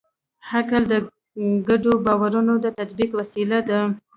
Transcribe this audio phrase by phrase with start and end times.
[0.51, 0.93] عقل د
[1.67, 3.79] ګډو باورونو د تطبیق وسیله ده.